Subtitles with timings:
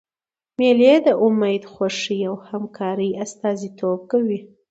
[0.57, 4.39] مېلې د امېد، خوښۍ او همکارۍ استازیتوب کوي.